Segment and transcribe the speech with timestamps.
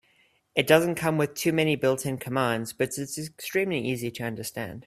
[0.55, 4.79] It doesn't come with too many built-in commands, but it's extremely easy to extend.